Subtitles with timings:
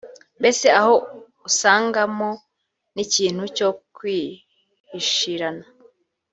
[0.39, 0.93] mbese aho
[1.49, 2.29] usangamo
[2.95, 5.65] n’ikintu cyo guhishirana